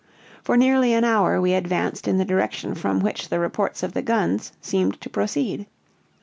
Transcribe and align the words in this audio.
For 0.43 0.57
nearly 0.57 0.93
an 0.95 1.03
hour 1.03 1.39
we 1.39 1.53
advanced 1.53 2.07
in 2.07 2.17
the 2.17 2.25
direction 2.25 2.73
from 2.73 3.01
which 3.01 3.29
the 3.29 3.37
reports 3.37 3.83
of 3.83 3.93
the 3.93 4.01
guns 4.01 4.51
seemed 4.59 4.99
to 5.01 5.11
proceed. 5.11 5.67